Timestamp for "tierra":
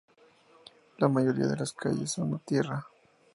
2.39-2.87